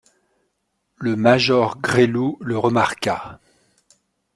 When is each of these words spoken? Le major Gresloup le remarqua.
Le 0.97 1.15
major 1.15 1.79
Gresloup 1.79 2.39
le 2.41 2.57
remarqua. 2.57 3.39